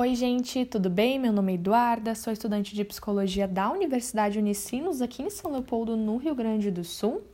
Oi, 0.00 0.14
gente, 0.14 0.64
tudo 0.64 0.88
bem? 0.88 1.18
Meu 1.18 1.32
nome 1.32 1.50
é 1.50 1.54
Eduarda, 1.56 2.14
sou 2.14 2.32
estudante 2.32 2.72
de 2.72 2.84
psicologia 2.84 3.48
da 3.48 3.68
Universidade 3.68 4.38
Unicinos, 4.38 5.02
aqui 5.02 5.24
em 5.24 5.28
São 5.28 5.50
Leopoldo, 5.50 5.96
no 5.96 6.18
Rio 6.18 6.36
Grande 6.36 6.70
do 6.70 6.84
Sul. 6.84 7.24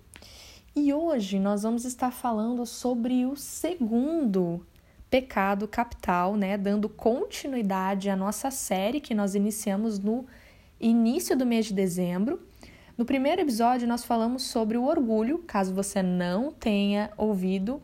E 0.74 0.90
hoje 0.90 1.38
nós 1.38 1.62
vamos 1.62 1.84
estar 1.84 2.10
falando 2.10 2.64
sobre 2.64 3.26
o 3.26 3.36
segundo 3.36 4.64
pecado 5.10 5.68
capital, 5.68 6.36
né? 6.36 6.56
Dando 6.56 6.88
continuidade 6.88 8.08
à 8.08 8.16
nossa 8.16 8.50
série 8.50 8.98
que 8.98 9.14
nós 9.14 9.34
iniciamos 9.34 9.98
no 9.98 10.24
início 10.80 11.36
do 11.36 11.44
mês 11.44 11.66
de 11.66 11.74
dezembro. 11.74 12.40
No 12.96 13.04
primeiro 13.04 13.42
episódio, 13.42 13.86
nós 13.86 14.06
falamos 14.06 14.42
sobre 14.42 14.78
o 14.78 14.86
orgulho. 14.86 15.44
Caso 15.46 15.74
você 15.74 16.02
não 16.02 16.50
tenha 16.50 17.12
ouvido, 17.18 17.82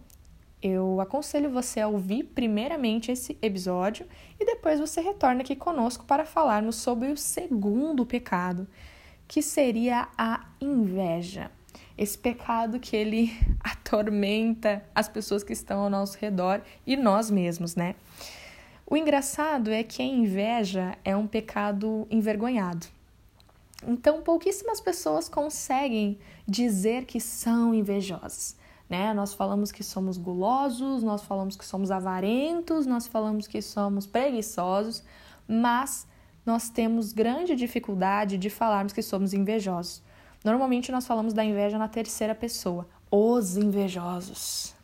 eu 0.62 1.00
aconselho 1.00 1.50
você 1.50 1.80
a 1.80 1.88
ouvir 1.88 2.24
primeiramente 2.24 3.10
esse 3.10 3.36
episódio 3.40 4.06
e 4.38 4.44
depois 4.44 4.78
você 4.78 5.00
retorna 5.00 5.40
aqui 5.40 5.56
conosco 5.56 6.04
para 6.04 6.26
falarmos 6.26 6.76
sobre 6.76 7.10
o 7.10 7.16
segundo 7.16 8.04
pecado, 8.04 8.68
que 9.26 9.40
seria 9.40 10.08
a 10.18 10.46
inveja. 10.60 11.50
Esse 11.96 12.18
pecado 12.18 12.78
que 12.78 12.94
ele 12.94 13.32
atormenta 13.60 14.84
as 14.94 15.08
pessoas 15.08 15.42
que 15.42 15.52
estão 15.52 15.80
ao 15.80 15.90
nosso 15.90 16.18
redor 16.18 16.60
e 16.86 16.96
nós 16.96 17.30
mesmos, 17.30 17.74
né? 17.74 17.94
O 18.86 18.96
engraçado 18.96 19.70
é 19.70 19.82
que 19.82 20.02
a 20.02 20.04
inveja 20.04 20.98
é 21.04 21.16
um 21.16 21.26
pecado 21.26 22.06
envergonhado. 22.10 22.86
Então, 23.86 24.20
pouquíssimas 24.20 24.80
pessoas 24.80 25.28
conseguem 25.28 26.18
dizer 26.46 27.06
que 27.06 27.18
são 27.18 27.72
invejosas 27.72 28.59
né? 28.90 29.14
Nós 29.14 29.32
falamos 29.32 29.70
que 29.70 29.84
somos 29.84 30.18
gulosos, 30.18 31.04
nós 31.04 31.22
falamos 31.22 31.56
que 31.56 31.64
somos 31.64 31.92
avarentos, 31.92 32.86
nós 32.86 33.06
falamos 33.06 33.46
que 33.46 33.62
somos 33.62 34.04
preguiçosos, 34.04 35.04
mas 35.46 36.08
nós 36.44 36.68
temos 36.68 37.12
grande 37.12 37.54
dificuldade 37.54 38.36
de 38.36 38.50
falarmos 38.50 38.92
que 38.92 39.00
somos 39.00 39.32
invejosos. 39.32 40.02
Normalmente 40.44 40.90
nós 40.90 41.06
falamos 41.06 41.32
da 41.32 41.44
inveja 41.44 41.78
na 41.78 41.86
terceira 41.86 42.34
pessoa, 42.34 42.88
os 43.08 43.56
invejosos. 43.56 44.74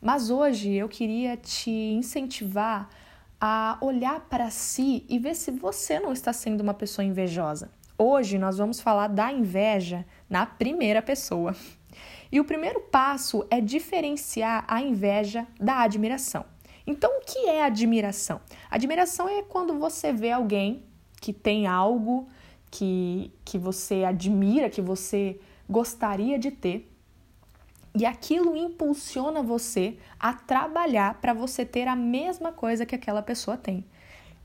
Mas 0.00 0.30
hoje 0.30 0.72
eu 0.74 0.88
queria 0.88 1.36
te 1.36 1.70
incentivar 1.70 2.88
a 3.40 3.76
olhar 3.80 4.20
para 4.20 4.50
si 4.50 5.04
e 5.08 5.18
ver 5.18 5.34
se 5.34 5.50
você 5.50 5.98
não 5.98 6.12
está 6.12 6.32
sendo 6.32 6.60
uma 6.60 6.74
pessoa 6.74 7.04
invejosa. 7.04 7.70
Hoje 7.96 8.38
nós 8.38 8.58
vamos 8.58 8.78
falar 8.78 9.08
da 9.08 9.32
inveja 9.32 10.06
na 10.30 10.46
primeira 10.46 11.02
pessoa. 11.02 11.56
E 12.30 12.40
o 12.40 12.44
primeiro 12.44 12.80
passo 12.80 13.46
é 13.50 13.60
diferenciar 13.60 14.64
a 14.68 14.82
inveja 14.82 15.46
da 15.58 15.80
admiração. 15.80 16.44
Então, 16.86 17.18
o 17.18 17.20
que 17.20 17.48
é 17.48 17.62
admiração? 17.62 18.40
Admiração 18.70 19.28
é 19.28 19.42
quando 19.42 19.78
você 19.78 20.12
vê 20.12 20.32
alguém 20.32 20.82
que 21.20 21.32
tem 21.32 21.66
algo 21.66 22.28
que, 22.70 23.32
que 23.44 23.58
você 23.58 24.04
admira, 24.04 24.70
que 24.70 24.80
você 24.80 25.38
gostaria 25.68 26.38
de 26.38 26.50
ter, 26.50 26.90
e 27.94 28.06
aquilo 28.06 28.56
impulsiona 28.56 29.42
você 29.42 29.96
a 30.20 30.32
trabalhar 30.32 31.14
para 31.20 31.32
você 31.32 31.64
ter 31.64 31.88
a 31.88 31.96
mesma 31.96 32.52
coisa 32.52 32.86
que 32.86 32.94
aquela 32.94 33.22
pessoa 33.22 33.56
tem. 33.56 33.84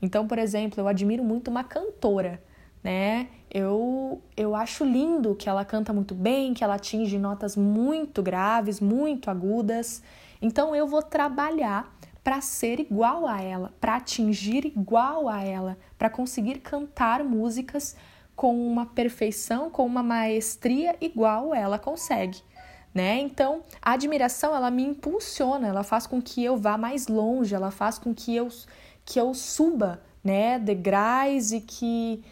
Então, 0.02 0.26
por 0.26 0.38
exemplo, 0.38 0.80
eu 0.80 0.88
admiro 0.88 1.22
muito 1.22 1.48
uma 1.48 1.62
cantora 1.62 2.42
né? 2.84 3.28
Eu, 3.50 4.20
eu 4.36 4.54
acho 4.54 4.84
lindo 4.84 5.34
que 5.34 5.48
ela 5.48 5.64
canta 5.64 5.92
muito 5.92 6.14
bem, 6.14 6.52
que 6.52 6.62
ela 6.62 6.74
atinge 6.74 7.18
notas 7.18 7.56
muito 7.56 8.22
graves, 8.22 8.78
muito 8.78 9.30
agudas. 9.30 10.02
Então 10.42 10.76
eu 10.76 10.86
vou 10.86 11.02
trabalhar 11.02 11.96
para 12.22 12.40
ser 12.40 12.80
igual 12.80 13.26
a 13.26 13.40
ela, 13.40 13.72
para 13.80 13.96
atingir 13.96 14.66
igual 14.66 15.28
a 15.28 15.42
ela, 15.42 15.78
para 15.96 16.10
conseguir 16.10 16.58
cantar 16.58 17.24
músicas 17.24 17.96
com 18.36 18.66
uma 18.66 18.86
perfeição, 18.86 19.70
com 19.70 19.86
uma 19.86 20.02
maestria 20.02 20.96
igual 21.00 21.54
ela 21.54 21.78
consegue. 21.78 22.42
Né? 22.92 23.18
Então, 23.18 23.62
a 23.82 23.92
admiração 23.92 24.54
ela 24.54 24.70
me 24.70 24.84
impulsiona, 24.84 25.66
ela 25.66 25.82
faz 25.82 26.06
com 26.06 26.22
que 26.22 26.44
eu 26.44 26.56
vá 26.56 26.78
mais 26.78 27.08
longe, 27.08 27.54
ela 27.54 27.70
faz 27.70 27.98
com 27.98 28.14
que 28.14 28.34
eu 28.34 28.48
que 29.04 29.20
eu 29.20 29.34
suba, 29.34 30.00
né, 30.22 30.58
degraus 30.58 31.52
e 31.52 31.60
que 31.60 32.24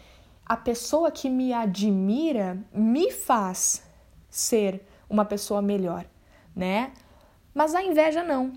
a 0.45 0.57
pessoa 0.57 1.11
que 1.11 1.29
me 1.29 1.53
admira 1.53 2.57
me 2.73 3.11
faz 3.11 3.83
ser 4.29 4.85
uma 5.09 5.23
pessoa 5.23 5.61
melhor, 5.61 6.05
né? 6.55 6.91
Mas 7.53 7.75
a 7.75 7.83
inveja 7.83 8.23
não. 8.23 8.53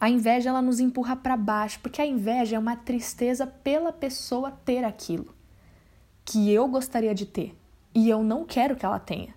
A 0.00 0.08
inveja 0.08 0.50
ela 0.50 0.62
nos 0.62 0.78
empurra 0.78 1.16
para 1.16 1.36
baixo, 1.36 1.80
porque 1.80 2.00
a 2.00 2.06
inveja 2.06 2.56
é 2.56 2.58
uma 2.58 2.76
tristeza 2.76 3.46
pela 3.46 3.92
pessoa 3.92 4.50
ter 4.50 4.84
aquilo 4.84 5.34
que 6.24 6.50
eu 6.50 6.68
gostaria 6.68 7.14
de 7.14 7.24
ter 7.24 7.56
e 7.94 8.10
eu 8.10 8.22
não 8.22 8.44
quero 8.44 8.76
que 8.76 8.84
ela 8.84 8.98
tenha. 8.98 9.34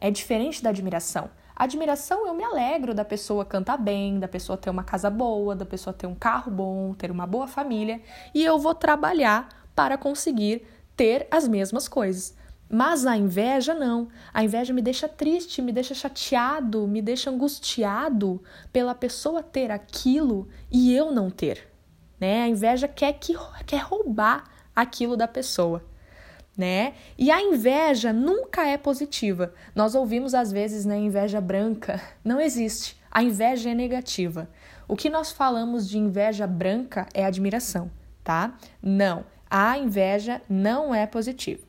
É 0.00 0.10
diferente 0.10 0.62
da 0.62 0.70
admiração. 0.70 1.30
A 1.54 1.64
admiração 1.64 2.26
eu 2.26 2.34
me 2.34 2.42
alegro 2.42 2.92
da 2.92 3.04
pessoa 3.04 3.44
cantar 3.44 3.78
bem, 3.78 4.18
da 4.18 4.28
pessoa 4.28 4.58
ter 4.58 4.68
uma 4.68 4.82
casa 4.82 5.08
boa, 5.08 5.54
da 5.54 5.64
pessoa 5.64 5.94
ter 5.94 6.06
um 6.06 6.14
carro 6.14 6.50
bom, 6.50 6.92
ter 6.92 7.10
uma 7.10 7.26
boa 7.26 7.46
família, 7.46 8.02
e 8.34 8.42
eu 8.42 8.58
vou 8.58 8.74
trabalhar 8.74 9.48
para 9.74 9.96
conseguir 9.96 10.66
ter 10.96 11.26
as 11.30 11.46
mesmas 11.48 11.88
coisas. 11.88 12.34
Mas 12.74 13.04
a 13.04 13.14
inveja 13.16 13.74
não. 13.74 14.08
A 14.32 14.42
inveja 14.42 14.72
me 14.72 14.80
deixa 14.80 15.06
triste, 15.06 15.60
me 15.60 15.72
deixa 15.72 15.94
chateado, 15.94 16.88
me 16.88 17.02
deixa 17.02 17.30
angustiado 17.30 18.42
pela 18.72 18.94
pessoa 18.94 19.42
ter 19.42 19.70
aquilo 19.70 20.48
e 20.70 20.94
eu 20.94 21.12
não 21.12 21.30
ter. 21.30 21.68
Né? 22.18 22.44
A 22.44 22.48
inveja 22.48 22.88
quer 22.88 23.12
que 23.12 23.34
quer 23.66 23.82
roubar 23.82 24.44
aquilo 24.74 25.18
da 25.18 25.28
pessoa. 25.28 25.84
Né? 26.56 26.94
E 27.18 27.30
a 27.30 27.42
inveja 27.42 28.10
nunca 28.10 28.66
é 28.66 28.78
positiva. 28.78 29.52
Nós 29.74 29.94
ouvimos 29.94 30.32
às 30.32 30.50
vezes, 30.50 30.86
né, 30.86 30.98
inveja 30.98 31.42
branca. 31.42 32.00
Não 32.24 32.40
existe. 32.40 32.96
A 33.10 33.22
inveja 33.22 33.70
é 33.70 33.74
negativa. 33.74 34.48
O 34.88 34.96
que 34.96 35.10
nós 35.10 35.30
falamos 35.30 35.86
de 35.86 35.98
inveja 35.98 36.46
branca 36.46 37.06
é 37.12 37.24
admiração, 37.24 37.90
tá? 38.24 38.56
Não. 38.82 39.24
A 39.54 39.76
inveja 39.76 40.40
não 40.48 40.94
é 40.94 41.06
positiva. 41.06 41.60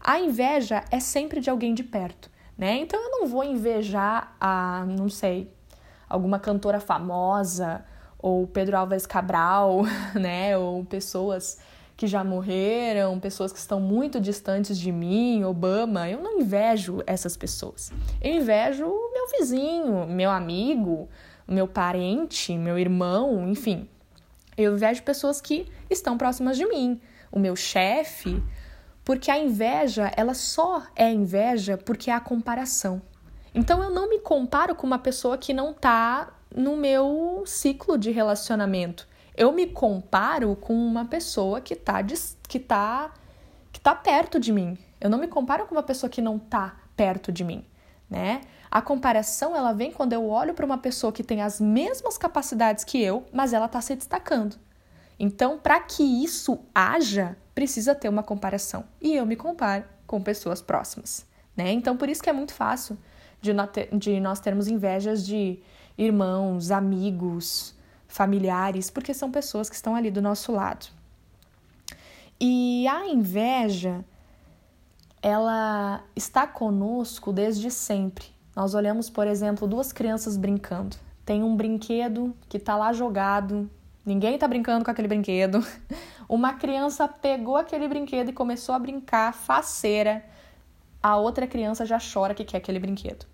A 0.00 0.18
inveja 0.18 0.82
é 0.90 0.98
sempre 0.98 1.38
de 1.38 1.50
alguém 1.50 1.74
de 1.74 1.84
perto, 1.84 2.30
né? 2.56 2.78
Então 2.78 2.98
eu 2.98 3.10
não 3.10 3.26
vou 3.26 3.44
invejar 3.44 4.34
a, 4.40 4.86
não 4.88 5.10
sei, 5.10 5.52
alguma 6.08 6.38
cantora 6.38 6.80
famosa 6.80 7.84
ou 8.18 8.46
Pedro 8.46 8.78
Álvares 8.78 9.04
Cabral, 9.04 9.82
né? 10.18 10.56
Ou 10.56 10.82
pessoas 10.86 11.58
que 11.94 12.06
já 12.06 12.24
morreram, 12.24 13.20
pessoas 13.20 13.52
que 13.52 13.58
estão 13.58 13.80
muito 13.80 14.18
distantes 14.18 14.78
de 14.78 14.90
mim, 14.90 15.44
Obama. 15.44 16.08
Eu 16.08 16.22
não 16.22 16.40
invejo 16.40 17.02
essas 17.06 17.36
pessoas. 17.36 17.92
Eu 18.18 18.32
invejo 18.32 18.86
o 18.86 19.12
meu 19.12 19.38
vizinho, 19.38 20.06
meu 20.06 20.30
amigo, 20.30 21.06
meu 21.46 21.68
parente, 21.68 22.56
meu 22.56 22.78
irmão, 22.78 23.46
enfim. 23.46 23.86
Eu 24.56 24.72
invejo 24.72 25.02
pessoas 25.02 25.38
que 25.38 25.66
estão 25.90 26.16
próximas 26.16 26.56
de 26.56 26.64
mim 26.64 26.98
o 27.36 27.38
meu 27.38 27.54
chefe, 27.54 28.42
porque 29.04 29.30
a 29.30 29.38
inveja, 29.38 30.10
ela 30.16 30.32
só 30.32 30.82
é 30.96 31.12
inveja 31.12 31.76
porque 31.76 32.10
é 32.10 32.14
a 32.14 32.18
comparação. 32.18 33.02
Então 33.54 33.82
eu 33.82 33.90
não 33.90 34.08
me 34.08 34.18
comparo 34.20 34.74
com 34.74 34.86
uma 34.86 34.98
pessoa 34.98 35.36
que 35.36 35.52
não 35.52 35.72
está 35.72 36.32
no 36.54 36.78
meu 36.78 37.44
ciclo 37.44 37.98
de 37.98 38.10
relacionamento. 38.10 39.06
Eu 39.36 39.52
me 39.52 39.66
comparo 39.66 40.56
com 40.56 40.72
uma 40.72 41.04
pessoa 41.04 41.60
que 41.60 41.74
está 41.74 42.02
que 42.48 42.58
tá, 42.58 43.12
que 43.70 43.80
tá 43.80 43.94
perto 43.94 44.40
de 44.40 44.50
mim. 44.50 44.78
Eu 44.98 45.10
não 45.10 45.18
me 45.18 45.28
comparo 45.28 45.66
com 45.66 45.74
uma 45.74 45.82
pessoa 45.82 46.08
que 46.08 46.22
não 46.22 46.36
está 46.36 46.74
perto 46.96 47.30
de 47.30 47.44
mim, 47.44 47.66
né? 48.08 48.40
A 48.70 48.80
comparação 48.80 49.54
ela 49.54 49.74
vem 49.74 49.92
quando 49.92 50.14
eu 50.14 50.26
olho 50.26 50.54
para 50.54 50.64
uma 50.64 50.78
pessoa 50.78 51.12
que 51.12 51.22
tem 51.22 51.42
as 51.42 51.60
mesmas 51.60 52.16
capacidades 52.16 52.82
que 52.82 53.02
eu, 53.02 53.26
mas 53.30 53.52
ela 53.52 53.66
está 53.66 53.82
se 53.82 53.94
destacando. 53.94 54.56
Então, 55.18 55.58
para 55.58 55.80
que 55.80 56.02
isso 56.02 56.58
haja, 56.74 57.36
precisa 57.54 57.94
ter 57.94 58.08
uma 58.08 58.22
comparação. 58.22 58.84
E 59.00 59.14
eu 59.14 59.24
me 59.24 59.36
comparo 59.36 59.84
com 60.06 60.20
pessoas 60.20 60.60
próximas. 60.60 61.26
Né? 61.56 61.72
Então, 61.72 61.96
por 61.96 62.08
isso 62.08 62.22
que 62.22 62.28
é 62.28 62.32
muito 62.32 62.52
fácil 62.52 62.98
de, 63.40 63.52
de 63.96 64.20
nós 64.20 64.40
termos 64.40 64.68
invejas 64.68 65.24
de 65.24 65.58
irmãos, 65.96 66.70
amigos, 66.70 67.74
familiares, 68.06 68.90
porque 68.90 69.14
são 69.14 69.30
pessoas 69.30 69.70
que 69.70 69.76
estão 69.76 69.94
ali 69.94 70.10
do 70.10 70.20
nosso 70.20 70.52
lado. 70.52 70.86
E 72.38 72.86
a 72.86 73.06
inveja, 73.06 74.04
ela 75.22 76.04
está 76.14 76.46
conosco 76.46 77.32
desde 77.32 77.70
sempre. 77.70 78.26
Nós 78.54 78.74
olhamos, 78.74 79.08
por 79.08 79.26
exemplo, 79.26 79.66
duas 79.66 79.92
crianças 79.92 80.36
brincando. 80.36 80.96
Tem 81.24 81.42
um 81.42 81.56
brinquedo 81.56 82.34
que 82.48 82.58
está 82.58 82.76
lá 82.76 82.92
jogado, 82.92 83.70
Ninguém 84.06 84.38
tá 84.38 84.46
brincando 84.46 84.84
com 84.84 84.90
aquele 84.92 85.08
brinquedo. 85.08 85.66
Uma 86.28 86.54
criança 86.54 87.08
pegou 87.08 87.56
aquele 87.56 87.88
brinquedo 87.88 88.28
e 88.28 88.32
começou 88.32 88.72
a 88.72 88.78
brincar 88.78 89.34
faceira. 89.34 90.24
A 91.02 91.16
outra 91.16 91.44
criança 91.44 91.84
já 91.84 91.98
chora 91.98 92.32
que 92.32 92.44
quer 92.44 92.58
aquele 92.58 92.78
brinquedo. 92.78 93.26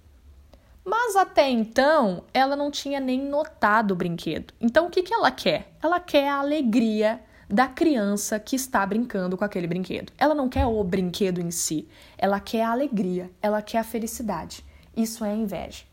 Mas 0.83 1.15
até 1.15 1.49
então, 1.49 2.25
ela 2.33 2.57
não 2.57 2.71
tinha 2.71 2.99
nem 2.99 3.21
notado 3.21 3.93
o 3.93 3.97
brinquedo. 3.97 4.55
Então, 4.59 4.87
o 4.87 4.91
que, 4.91 5.03
que 5.03 5.13
ela 5.13 5.31
quer? 5.31 5.75
Ela 5.83 6.01
quer 6.01 6.29
a 6.29 6.39
alegria 6.39 7.21
da 7.49 7.69
criança 7.69 8.41
que 8.41 8.57
está 8.57 8.85
brincando 8.87 9.37
com 9.37 9.45
aquele 9.45 9.67
brinquedo. 9.67 10.11
Ela 10.17 10.35
não 10.35 10.49
quer 10.49 10.65
o 10.65 10.83
brinquedo 10.83 11.39
em 11.39 11.51
si, 11.51 11.87
ela 12.17 12.41
quer 12.41 12.63
a 12.63 12.71
alegria, 12.71 13.31
ela 13.43 13.61
quer 13.61 13.79
a 13.79 13.85
felicidade. 13.85 14.65
Isso 14.97 15.23
é 15.23 15.35
inveja. 15.35 15.85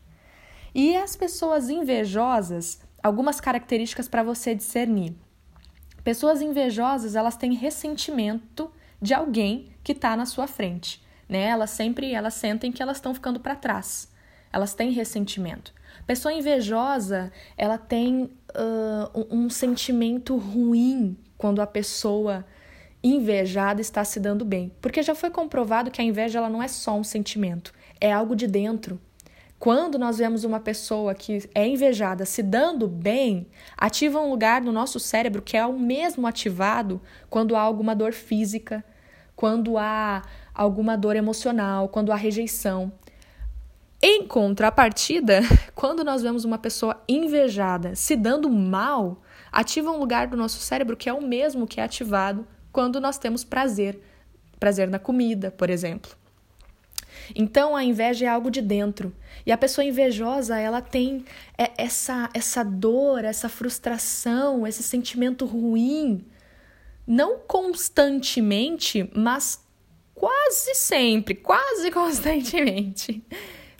E 0.74 0.96
as 0.96 1.14
pessoas 1.16 1.68
invejosas, 1.68 2.80
algumas 3.02 3.40
características 3.40 4.08
para 4.08 4.22
você 4.22 4.54
discernir. 4.54 5.14
Pessoas 6.02 6.40
invejosas, 6.40 7.14
elas 7.14 7.36
têm 7.36 7.54
ressentimento 7.54 8.70
de 9.00 9.14
alguém 9.14 9.70
que 9.82 9.92
está 9.92 10.16
na 10.16 10.26
sua 10.26 10.46
frente, 10.46 11.02
né? 11.28 11.48
Elas 11.48 11.70
sempre, 11.70 12.12
elas 12.12 12.34
sentem 12.34 12.72
que 12.72 12.82
elas 12.82 12.96
estão 12.96 13.14
ficando 13.14 13.40
para 13.40 13.54
trás. 13.54 14.10
Elas 14.52 14.74
têm 14.74 14.90
ressentimento. 14.90 15.72
Pessoa 16.06 16.32
invejosa, 16.32 17.32
ela 17.56 17.78
tem 17.78 18.24
uh, 18.24 19.26
um, 19.30 19.48
sentimento 19.48 20.36
ruim 20.36 21.16
quando 21.36 21.60
a 21.60 21.66
pessoa 21.66 22.44
invejada 23.02 23.80
está 23.80 24.04
se 24.04 24.20
dando 24.20 24.44
bem, 24.44 24.72
porque 24.80 25.02
já 25.02 25.14
foi 25.14 25.30
comprovado 25.30 25.90
que 25.90 26.00
a 26.00 26.04
inveja 26.04 26.38
ela 26.38 26.50
não 26.50 26.62
é 26.62 26.68
só 26.68 26.98
um 26.98 27.04
sentimento, 27.04 27.72
é 28.00 28.12
algo 28.12 28.36
de 28.36 28.46
dentro. 28.46 29.00
Quando 29.60 29.98
nós 29.98 30.16
vemos 30.16 30.42
uma 30.42 30.58
pessoa 30.58 31.14
que 31.14 31.46
é 31.54 31.68
invejada 31.68 32.24
se 32.24 32.42
dando 32.42 32.88
bem, 32.88 33.46
ativa 33.76 34.18
um 34.18 34.30
lugar 34.30 34.62
no 34.62 34.72
nosso 34.72 34.98
cérebro 34.98 35.42
que 35.42 35.54
é 35.54 35.66
o 35.66 35.78
mesmo 35.78 36.26
ativado 36.26 36.98
quando 37.28 37.54
há 37.54 37.60
alguma 37.60 37.94
dor 37.94 38.14
física, 38.14 38.82
quando 39.36 39.76
há 39.76 40.22
alguma 40.54 40.96
dor 40.96 41.14
emocional, 41.14 41.90
quando 41.90 42.10
há 42.10 42.16
rejeição. 42.16 42.90
Em 44.00 44.26
contrapartida, 44.26 45.42
quando 45.76 46.02
nós 46.02 46.22
vemos 46.22 46.46
uma 46.46 46.56
pessoa 46.56 47.04
invejada 47.06 47.94
se 47.94 48.16
dando 48.16 48.48
mal, 48.48 49.20
ativa 49.52 49.90
um 49.90 49.98
lugar 49.98 50.26
do 50.26 50.38
nosso 50.38 50.58
cérebro 50.58 50.96
que 50.96 51.06
é 51.06 51.12
o 51.12 51.20
mesmo 51.20 51.66
que 51.66 51.82
é 51.82 51.84
ativado 51.84 52.48
quando 52.72 52.98
nós 52.98 53.18
temos 53.18 53.44
prazer, 53.44 54.00
prazer 54.58 54.88
na 54.88 54.98
comida, 54.98 55.50
por 55.50 55.68
exemplo. 55.68 56.18
Então 57.34 57.76
a 57.76 57.84
inveja 57.84 58.26
é 58.26 58.28
algo 58.28 58.50
de 58.50 58.60
dentro. 58.60 59.14
E 59.44 59.52
a 59.52 59.58
pessoa 59.58 59.84
invejosa, 59.84 60.58
ela 60.58 60.80
tem 60.80 61.24
é, 61.56 61.70
essa 61.76 62.28
essa 62.34 62.62
dor, 62.62 63.24
essa 63.24 63.48
frustração, 63.48 64.66
esse 64.66 64.82
sentimento 64.82 65.46
ruim, 65.46 66.24
não 67.06 67.38
constantemente, 67.38 69.10
mas 69.14 69.64
quase 70.14 70.74
sempre, 70.74 71.34
quase 71.34 71.90
constantemente, 71.92 73.24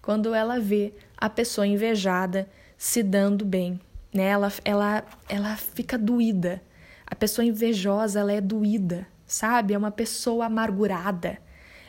quando 0.03 0.35
ela 0.35 0.59
vê 0.59 0.95
a 1.17 1.29
pessoa 1.29 1.67
invejada 1.67 2.49
se 2.77 3.03
dando 3.03 3.45
bem, 3.45 3.79
né? 4.13 4.25
Ela 4.25 4.53
ela 4.65 5.05
ela 5.29 5.57
fica 5.57 5.99
doída. 5.99 6.63
A 7.07 7.15
pessoa 7.15 7.45
invejosa, 7.45 8.21
ela 8.21 8.33
é 8.33 8.41
doída, 8.41 9.07
sabe? 9.27 9.75
É 9.75 9.79
uma 9.79 9.91
pessoa 9.91 10.47
amargurada 10.47 11.39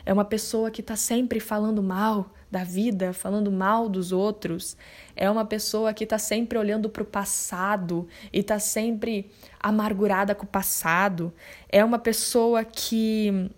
é 0.04 0.12
uma 0.12 0.24
pessoa 0.24 0.70
que 0.70 0.80
está 0.80 0.96
sempre 0.96 1.40
falando 1.40 1.82
mal 1.82 2.30
da 2.50 2.64
vida, 2.64 3.12
falando 3.12 3.50
mal 3.50 3.88
dos 3.88 4.12
outros. 4.12 4.76
É 5.16 5.30
uma 5.30 5.44
pessoa 5.44 5.94
que 5.94 6.04
está 6.04 6.18
sempre 6.18 6.58
olhando 6.58 6.88
para 6.90 7.02
o 7.02 7.06
passado 7.06 8.06
e 8.32 8.40
está 8.40 8.58
sempre 8.58 9.30
amargurada 9.60 10.34
com 10.34 10.44
o 10.44 10.48
passado. 10.48 11.32
É 11.68 11.84
uma 11.84 11.98
pessoa 11.98 12.64
que 12.64 13.50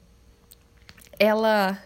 ela 1.18 1.78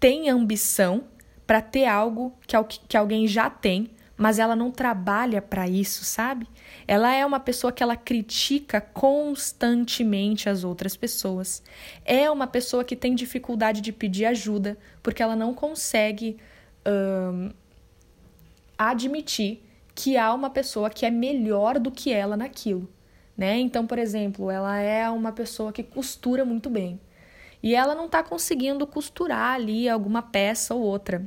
tem 0.00 0.30
ambição 0.30 1.04
para 1.46 1.60
ter 1.60 1.86
algo 1.86 2.32
que, 2.46 2.56
que 2.86 2.96
alguém 2.96 3.26
já 3.26 3.50
tem, 3.50 3.90
mas 4.18 4.40
ela 4.40 4.56
não 4.56 4.72
trabalha 4.72 5.40
para 5.40 5.68
isso, 5.68 6.04
sabe? 6.04 6.48
Ela 6.88 7.14
é 7.14 7.24
uma 7.24 7.38
pessoa 7.38 7.72
que 7.72 7.84
ela 7.84 7.96
critica 7.96 8.80
constantemente 8.80 10.48
as 10.48 10.64
outras 10.64 10.96
pessoas. 10.96 11.62
É 12.04 12.28
uma 12.28 12.48
pessoa 12.48 12.82
que 12.82 12.96
tem 12.96 13.14
dificuldade 13.14 13.80
de 13.80 13.92
pedir 13.92 14.24
ajuda 14.24 14.76
porque 15.04 15.22
ela 15.22 15.36
não 15.36 15.54
consegue 15.54 16.36
admitir 18.76 19.62
que 19.94 20.16
há 20.16 20.34
uma 20.34 20.50
pessoa 20.50 20.90
que 20.90 21.06
é 21.06 21.10
melhor 21.10 21.78
do 21.78 21.90
que 21.90 22.12
ela 22.12 22.36
naquilo. 22.36 22.88
Né? 23.36 23.58
Então, 23.58 23.86
por 23.86 23.98
exemplo, 23.98 24.50
ela 24.50 24.78
é 24.78 25.08
uma 25.08 25.30
pessoa 25.30 25.72
que 25.72 25.84
costura 25.84 26.44
muito 26.44 26.68
bem 26.68 27.00
e 27.62 27.74
ela 27.74 27.94
não 27.94 28.06
está 28.06 28.22
conseguindo 28.22 28.84
costurar 28.84 29.54
ali 29.54 29.88
alguma 29.88 30.22
peça 30.22 30.74
ou 30.74 30.82
outra. 30.82 31.24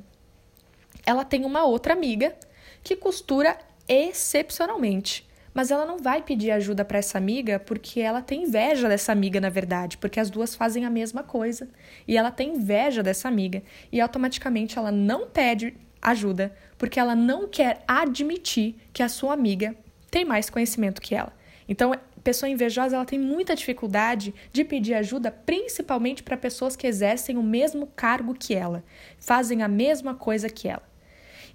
Ela 1.05 1.23
tem 1.23 1.45
uma 1.45 1.63
outra 1.63 1.93
amiga 1.93 2.35
que 2.83 2.95
costura 2.95 3.57
excepcionalmente. 3.87 5.27
Mas 5.53 5.69
ela 5.69 5.85
não 5.85 5.97
vai 5.97 6.21
pedir 6.21 6.51
ajuda 6.51 6.85
para 6.85 6.99
essa 6.99 7.17
amiga 7.17 7.59
porque 7.59 7.99
ela 7.99 8.21
tem 8.21 8.43
inveja 8.43 8.87
dessa 8.87 9.11
amiga, 9.11 9.41
na 9.41 9.49
verdade, 9.49 9.97
porque 9.97 10.19
as 10.19 10.29
duas 10.29 10.55
fazem 10.55 10.85
a 10.85 10.89
mesma 10.89 11.23
coisa. 11.23 11.67
E 12.07 12.17
ela 12.17 12.31
tem 12.31 12.55
inveja 12.55 13.03
dessa 13.03 13.27
amiga. 13.27 13.61
E 13.91 13.99
automaticamente 13.99 14.77
ela 14.77 14.91
não 14.91 15.27
pede 15.27 15.75
ajuda 16.01 16.55
porque 16.77 16.99
ela 16.99 17.15
não 17.15 17.47
quer 17.47 17.83
admitir 17.87 18.75
que 18.93 19.03
a 19.03 19.09
sua 19.09 19.33
amiga 19.33 19.75
tem 20.09 20.23
mais 20.23 20.49
conhecimento 20.49 21.01
que 21.01 21.13
ela. 21.13 21.33
Então, 21.67 21.93
pessoa 22.21 22.49
invejosa 22.49 22.95
ela 22.95 23.05
tem 23.05 23.19
muita 23.19 23.55
dificuldade 23.55 24.33
de 24.53 24.63
pedir 24.63 24.93
ajuda, 24.93 25.31
principalmente 25.31 26.23
para 26.23 26.37
pessoas 26.37 26.75
que 26.75 26.87
exercem 26.87 27.37
o 27.37 27.43
mesmo 27.43 27.87
cargo 27.87 28.33
que 28.33 28.53
ela, 28.53 28.83
fazem 29.19 29.63
a 29.63 29.67
mesma 29.67 30.13
coisa 30.13 30.49
que 30.49 30.67
ela. 30.67 30.90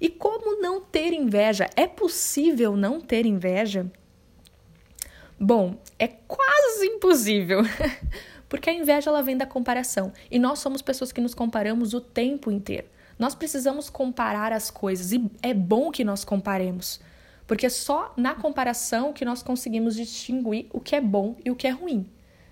E 0.00 0.08
como 0.08 0.60
não 0.60 0.80
ter 0.80 1.12
inveja? 1.12 1.68
É 1.76 1.86
possível 1.86 2.76
não 2.76 3.00
ter 3.00 3.26
inveja? 3.26 3.90
Bom, 5.38 5.76
é 5.98 6.06
quase 6.06 6.86
impossível. 6.86 7.62
Porque 8.48 8.70
a 8.70 8.74
inveja 8.74 9.10
ela 9.10 9.22
vem 9.22 9.36
da 9.36 9.46
comparação. 9.46 10.12
E 10.30 10.38
nós 10.38 10.58
somos 10.60 10.80
pessoas 10.80 11.12
que 11.12 11.20
nos 11.20 11.34
comparamos 11.34 11.94
o 11.94 12.00
tempo 12.00 12.50
inteiro. 12.50 12.86
Nós 13.18 13.34
precisamos 13.34 13.90
comparar 13.90 14.52
as 14.52 14.70
coisas 14.70 15.12
e 15.12 15.30
é 15.42 15.54
bom 15.54 15.90
que 15.90 16.04
nós 16.04 16.24
comparemos. 16.24 17.00
Porque 17.46 17.68
só 17.70 18.12
na 18.16 18.34
comparação 18.34 19.12
que 19.12 19.24
nós 19.24 19.42
conseguimos 19.42 19.96
distinguir 19.96 20.66
o 20.72 20.80
que 20.80 20.94
é 20.94 21.00
bom 21.00 21.36
e 21.44 21.50
o 21.50 21.56
que 21.56 21.66
é 21.66 21.70
ruim. 21.70 22.06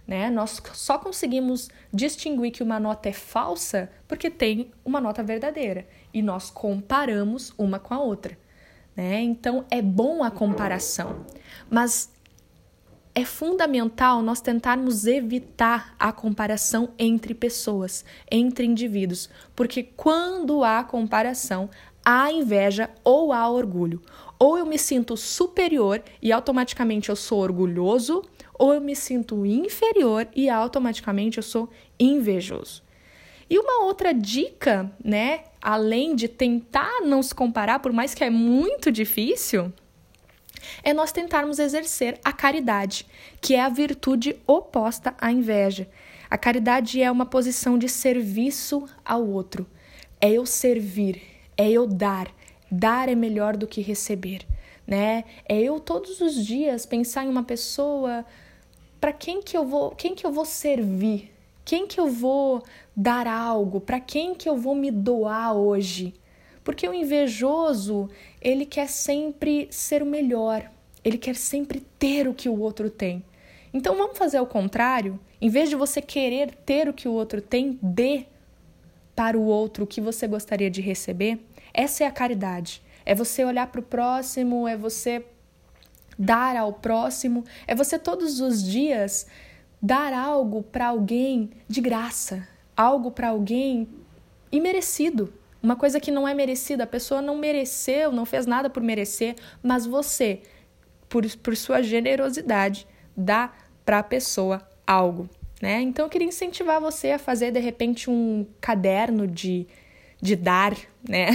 Né? 0.06 0.30
Nós 0.30 0.60
só 0.74 0.98
conseguimos 0.98 1.68
distinguir 1.92 2.52
que 2.52 2.62
uma 2.62 2.78
nota 2.78 3.08
é 3.08 3.12
falsa 3.12 3.90
porque 4.06 4.30
tem 4.30 4.70
uma 4.84 5.00
nota 5.00 5.22
verdadeira 5.22 5.86
e 6.14 6.22
nós 6.22 6.48
comparamos 6.48 7.52
uma 7.58 7.78
com 7.78 7.92
a 7.92 7.98
outra. 7.98 8.38
Né? 8.96 9.20
Então 9.20 9.66
é 9.70 9.82
bom 9.82 10.22
a 10.22 10.30
comparação, 10.30 11.26
mas 11.68 12.10
é 13.14 13.24
fundamental 13.24 14.22
nós 14.22 14.40
tentarmos 14.40 15.06
evitar 15.06 15.94
a 15.98 16.12
comparação 16.12 16.90
entre 16.98 17.34
pessoas, 17.34 18.04
entre 18.30 18.66
indivíduos, 18.66 19.28
porque 19.54 19.82
quando 19.82 20.64
há 20.64 20.82
comparação, 20.82 21.68
há 22.04 22.30
inveja 22.32 22.90
ou 23.04 23.32
há 23.32 23.48
orgulho. 23.48 24.02
Ou 24.38 24.58
eu 24.58 24.66
me 24.66 24.78
sinto 24.78 25.16
superior 25.16 26.02
e 26.20 26.32
automaticamente 26.32 27.08
eu 27.08 27.16
sou 27.16 27.40
orgulhoso, 27.40 28.22
ou 28.52 28.74
eu 28.74 28.80
me 28.80 28.96
sinto 28.96 29.46
inferior 29.46 30.28
e 30.34 30.50
automaticamente 30.50 31.38
eu 31.38 31.42
sou 31.42 31.70
invejoso. 31.98 32.82
E 33.48 33.58
uma 33.58 33.84
outra 33.84 34.12
dica, 34.12 34.92
né, 35.02 35.44
além 35.64 36.14
de 36.14 36.28
tentar 36.28 37.00
não 37.00 37.22
se 37.22 37.34
comparar, 37.34 37.78
por 37.78 37.90
mais 37.90 38.12
que 38.12 38.22
é 38.22 38.28
muito 38.28 38.92
difícil, 38.92 39.72
é 40.82 40.92
nós 40.92 41.10
tentarmos 41.10 41.58
exercer 41.58 42.20
a 42.22 42.32
caridade, 42.32 43.06
que 43.40 43.54
é 43.54 43.60
a 43.60 43.70
virtude 43.70 44.36
oposta 44.46 45.14
à 45.18 45.32
inveja. 45.32 45.88
A 46.30 46.36
caridade 46.36 47.00
é 47.00 47.10
uma 47.10 47.24
posição 47.24 47.78
de 47.78 47.88
serviço 47.88 48.84
ao 49.02 49.26
outro. 49.26 49.66
É 50.20 50.30
eu 50.30 50.44
servir, 50.44 51.22
é 51.56 51.70
eu 51.70 51.86
dar. 51.86 52.30
Dar 52.70 53.08
é 53.08 53.14
melhor 53.14 53.56
do 53.56 53.66
que 53.66 53.80
receber, 53.80 54.46
né? 54.86 55.24
É 55.48 55.60
eu 55.60 55.80
todos 55.80 56.20
os 56.20 56.44
dias 56.44 56.84
pensar 56.84 57.24
em 57.24 57.28
uma 57.28 57.42
pessoa 57.42 58.24
para 59.00 59.12
quem 59.12 59.40
que 59.40 59.56
eu 59.56 59.64
vou, 59.64 59.90
quem 59.92 60.14
que 60.14 60.26
eu 60.26 60.32
vou 60.32 60.44
servir? 60.44 61.33
Quem 61.64 61.86
que 61.86 61.98
eu 61.98 62.08
vou 62.08 62.62
dar 62.94 63.26
algo? 63.26 63.80
Para 63.80 63.98
quem 63.98 64.34
que 64.34 64.48
eu 64.48 64.56
vou 64.56 64.74
me 64.74 64.90
doar 64.90 65.54
hoje? 65.54 66.12
Porque 66.62 66.86
o 66.86 66.94
invejoso, 66.94 68.08
ele 68.40 68.66
quer 68.66 68.88
sempre 68.88 69.68
ser 69.70 70.02
o 70.02 70.06
melhor. 70.06 70.70
Ele 71.02 71.18
quer 71.18 71.36
sempre 71.36 71.80
ter 71.98 72.28
o 72.28 72.34
que 72.34 72.48
o 72.48 72.58
outro 72.58 72.90
tem. 72.90 73.24
Então 73.72 73.96
vamos 73.96 74.16
fazer 74.16 74.40
o 74.40 74.46
contrário? 74.46 75.18
Em 75.40 75.48
vez 75.48 75.68
de 75.68 75.76
você 75.76 76.00
querer 76.00 76.54
ter 76.66 76.88
o 76.88 76.92
que 76.92 77.08
o 77.08 77.12
outro 77.12 77.40
tem, 77.40 77.78
dê 77.82 78.26
para 79.14 79.38
o 79.38 79.44
outro 79.44 79.84
o 79.84 79.86
que 79.86 80.00
você 80.00 80.26
gostaria 80.26 80.70
de 80.70 80.80
receber. 80.80 81.38
Essa 81.72 82.04
é 82.04 82.06
a 82.06 82.12
caridade. 82.12 82.82
É 83.04 83.14
você 83.14 83.44
olhar 83.44 83.66
para 83.66 83.80
o 83.80 83.84
próximo, 83.84 84.66
é 84.66 84.76
você 84.76 85.24
dar 86.18 86.56
ao 86.56 86.72
próximo, 86.72 87.44
é 87.66 87.74
você 87.74 87.98
todos 87.98 88.40
os 88.40 88.62
dias 88.62 89.26
dar 89.84 90.14
algo 90.14 90.62
para 90.62 90.86
alguém 90.86 91.50
de 91.68 91.78
graça, 91.82 92.48
algo 92.74 93.10
para 93.10 93.28
alguém 93.28 93.86
imerecido. 94.50 95.30
Uma 95.62 95.76
coisa 95.76 96.00
que 96.00 96.10
não 96.10 96.26
é 96.26 96.32
merecida, 96.32 96.84
a 96.84 96.86
pessoa 96.86 97.20
não 97.20 97.36
mereceu, 97.36 98.10
não 98.10 98.24
fez 98.24 98.46
nada 98.46 98.70
por 98.70 98.82
merecer, 98.82 99.36
mas 99.62 99.84
você, 99.84 100.40
por, 101.06 101.22
por 101.36 101.54
sua 101.54 101.82
generosidade, 101.82 102.86
dá 103.14 103.52
para 103.84 103.98
a 103.98 104.02
pessoa 104.02 104.66
algo, 104.86 105.28
né? 105.60 105.82
Então 105.82 106.06
eu 106.06 106.10
queria 106.10 106.28
incentivar 106.28 106.80
você 106.80 107.10
a 107.10 107.18
fazer 107.18 107.50
de 107.52 107.60
repente 107.60 108.08
um 108.08 108.46
caderno 108.62 109.26
de, 109.26 109.66
de 110.18 110.34
dar, 110.34 110.74
né? 111.06 111.28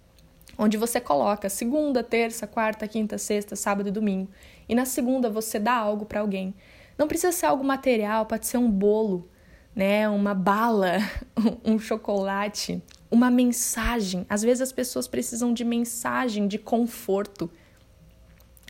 Onde 0.58 0.76
você 0.76 1.00
coloca 1.00 1.48
segunda, 1.48 2.02
terça, 2.02 2.46
quarta, 2.46 2.86
quinta, 2.86 3.16
sexta, 3.16 3.56
sábado 3.56 3.88
e 3.88 3.92
domingo. 3.92 4.28
E 4.68 4.74
na 4.74 4.84
segunda 4.84 5.30
você 5.30 5.58
dá 5.58 5.74
algo 5.74 6.04
para 6.04 6.20
alguém. 6.20 6.54
Não 6.96 7.06
precisa 7.06 7.32
ser 7.32 7.46
algo 7.46 7.64
material, 7.64 8.26
pode 8.26 8.46
ser 8.46 8.56
um 8.56 8.70
bolo, 8.70 9.28
né? 9.74 10.08
Uma 10.08 10.34
bala, 10.34 10.98
um 11.64 11.78
chocolate, 11.78 12.82
uma 13.10 13.30
mensagem. 13.30 14.24
Às 14.28 14.42
vezes 14.42 14.62
as 14.62 14.72
pessoas 14.72 15.06
precisam 15.06 15.52
de 15.52 15.64
mensagem, 15.64 16.48
de 16.48 16.58
conforto. 16.58 17.50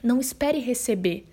Não 0.03 0.21
espere 0.21 0.59
receber. 0.59 1.29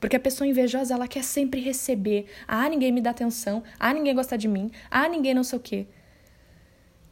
Porque 0.00 0.16
a 0.16 0.20
pessoa 0.20 0.48
invejosa, 0.48 0.94
ela 0.94 1.06
quer 1.06 1.22
sempre 1.22 1.60
receber. 1.60 2.26
Ah, 2.48 2.68
ninguém 2.68 2.90
me 2.90 3.02
dá 3.02 3.10
atenção. 3.10 3.62
Ah, 3.78 3.92
ninguém 3.92 4.14
gosta 4.14 4.36
de 4.36 4.48
mim. 4.48 4.70
Ah, 4.90 5.06
ninguém 5.08 5.34
não 5.34 5.44
sei 5.44 5.58
o 5.58 5.62
quê. 5.62 5.86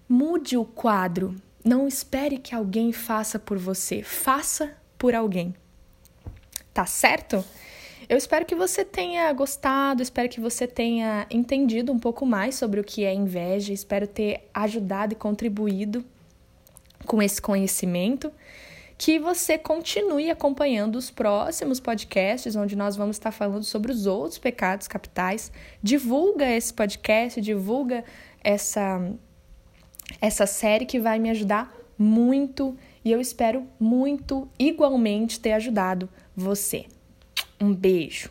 Mude 0.08 0.56
o 0.56 0.64
quadro. 0.64 1.36
Não 1.62 1.86
espere 1.86 2.38
que 2.38 2.54
alguém 2.54 2.92
faça 2.92 3.38
por 3.38 3.58
você. 3.58 4.02
Faça 4.02 4.74
por 4.96 5.14
alguém. 5.14 5.54
Tá 6.72 6.86
certo? 6.86 7.44
Eu 8.08 8.16
espero 8.16 8.46
que 8.46 8.54
você 8.54 8.86
tenha 8.86 9.30
gostado, 9.34 10.02
espero 10.02 10.30
que 10.30 10.40
você 10.40 10.66
tenha 10.66 11.26
entendido 11.30 11.92
um 11.92 11.98
pouco 11.98 12.24
mais 12.24 12.54
sobre 12.54 12.80
o 12.80 12.84
que 12.84 13.04
é 13.04 13.12
inveja, 13.12 13.70
espero 13.70 14.06
ter 14.06 14.48
ajudado 14.54 15.12
e 15.12 15.16
contribuído 15.16 16.02
com 17.04 17.22
esse 17.22 17.40
conhecimento 17.40 18.32
que 18.96 19.18
você 19.18 19.58
continue 19.58 20.30
acompanhando 20.30 20.96
os 20.96 21.10
próximos 21.10 21.78
podcasts, 21.78 22.56
onde 22.56 22.74
nós 22.74 22.96
vamos 22.96 23.16
estar 23.16 23.30
falando 23.30 23.62
sobre 23.62 23.92
os 23.92 24.06
outros 24.06 24.38
pecados 24.38 24.88
capitais. 24.88 25.52
Divulga 25.80 26.50
esse 26.50 26.72
podcast, 26.72 27.40
divulga 27.40 28.04
essa, 28.42 29.12
essa 30.20 30.46
série 30.46 30.84
que 30.84 30.98
vai 30.98 31.18
me 31.18 31.30
ajudar 31.30 31.72
muito 31.96 32.76
e 33.04 33.12
eu 33.12 33.20
espero 33.20 33.66
muito, 33.78 34.48
igualmente, 34.58 35.38
ter 35.38 35.52
ajudado 35.52 36.08
você. 36.34 36.86
Um 37.60 37.74
beijo! 37.74 38.30